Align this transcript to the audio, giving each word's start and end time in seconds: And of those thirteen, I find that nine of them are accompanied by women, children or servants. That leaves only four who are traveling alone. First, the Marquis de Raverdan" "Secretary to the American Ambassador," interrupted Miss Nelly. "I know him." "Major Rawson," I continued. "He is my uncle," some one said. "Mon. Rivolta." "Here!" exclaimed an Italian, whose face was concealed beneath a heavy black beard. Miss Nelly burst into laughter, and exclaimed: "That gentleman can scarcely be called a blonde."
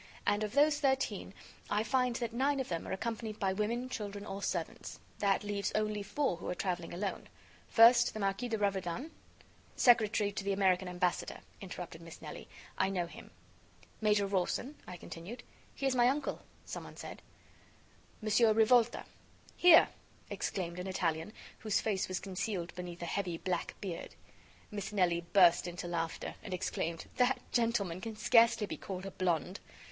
And 0.25 0.43
of 0.43 0.53
those 0.53 0.79
thirteen, 0.79 1.31
I 1.69 1.83
find 1.83 2.15
that 2.15 2.33
nine 2.33 2.59
of 2.59 2.69
them 2.69 2.87
are 2.87 2.91
accompanied 2.91 3.39
by 3.39 3.53
women, 3.53 3.87
children 3.87 4.25
or 4.25 4.41
servants. 4.41 4.97
That 5.19 5.43
leaves 5.43 5.71
only 5.75 6.01
four 6.01 6.37
who 6.37 6.49
are 6.49 6.55
traveling 6.55 6.91
alone. 6.91 7.29
First, 7.69 8.15
the 8.15 8.19
Marquis 8.19 8.47
de 8.49 8.57
Raverdan" 8.57 9.11
"Secretary 9.75 10.31
to 10.31 10.43
the 10.43 10.53
American 10.53 10.87
Ambassador," 10.87 11.41
interrupted 11.61 12.01
Miss 12.01 12.19
Nelly. 12.19 12.47
"I 12.79 12.89
know 12.89 13.05
him." 13.05 13.29
"Major 14.01 14.25
Rawson," 14.25 14.75
I 14.87 14.97
continued. 14.97 15.43
"He 15.75 15.85
is 15.85 15.93
my 15.95 16.07
uncle," 16.07 16.41
some 16.65 16.83
one 16.83 16.97
said. 16.97 17.21
"Mon. 18.23 18.55
Rivolta." 18.55 19.05
"Here!" 19.55 19.89
exclaimed 20.31 20.79
an 20.79 20.87
Italian, 20.87 21.31
whose 21.59 21.79
face 21.79 22.07
was 22.07 22.19
concealed 22.19 22.73
beneath 22.73 23.03
a 23.03 23.05
heavy 23.05 23.37
black 23.37 23.75
beard. 23.81 24.15
Miss 24.71 24.91
Nelly 24.91 25.21
burst 25.31 25.67
into 25.67 25.87
laughter, 25.87 26.33
and 26.41 26.55
exclaimed: 26.55 27.05
"That 27.17 27.39
gentleman 27.51 28.01
can 28.01 28.15
scarcely 28.15 28.65
be 28.65 28.77
called 28.77 29.05
a 29.05 29.11
blonde." 29.11 29.59